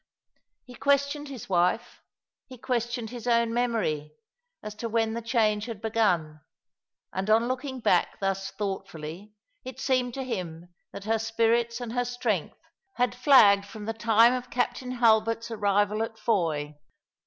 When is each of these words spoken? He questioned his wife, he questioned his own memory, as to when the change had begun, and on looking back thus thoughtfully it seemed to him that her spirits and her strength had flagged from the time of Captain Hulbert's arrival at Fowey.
He 0.65 0.73
questioned 0.73 1.27
his 1.27 1.47
wife, 1.47 2.01
he 2.47 2.57
questioned 2.57 3.11
his 3.11 3.27
own 3.27 3.53
memory, 3.53 4.15
as 4.63 4.73
to 4.81 4.89
when 4.89 5.13
the 5.13 5.21
change 5.21 5.65
had 5.67 5.79
begun, 5.79 6.41
and 7.13 7.29
on 7.29 7.47
looking 7.47 7.79
back 7.81 8.19
thus 8.19 8.49
thoughtfully 8.49 9.35
it 9.63 9.79
seemed 9.79 10.15
to 10.15 10.23
him 10.23 10.73
that 10.91 11.03
her 11.03 11.19
spirits 11.19 11.79
and 11.79 11.93
her 11.93 12.03
strength 12.05 12.57
had 12.95 13.13
flagged 13.13 13.67
from 13.67 13.85
the 13.85 13.93
time 13.93 14.33
of 14.33 14.49
Captain 14.49 14.93
Hulbert's 14.93 15.51
arrival 15.51 16.01
at 16.01 16.17
Fowey. 16.17 16.79